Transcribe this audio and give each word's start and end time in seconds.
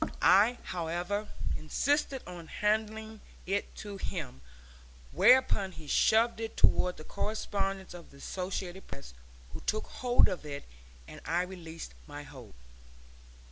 I, 0.23 0.57
however, 0.63 1.27
insisted 1.55 2.23
on 2.25 2.47
handing 2.47 3.21
it 3.45 3.75
to 3.85 3.97
him, 3.97 4.41
whereupon 5.11 5.73
he 5.73 5.85
shoved 5.85 6.39
it 6.39 6.57
toward 6.57 6.97
the 6.97 7.03
correspondent 7.03 7.93
of 7.93 8.09
the 8.09 8.17
Associated 8.17 8.87
Press, 8.87 9.13
who 9.53 9.59
took 9.59 9.85
hold 9.85 10.27
of 10.27 10.43
it, 10.43 10.63
and 11.07 11.21
I 11.23 11.43
released 11.43 11.93
my 12.07 12.23
hold. 12.23 12.55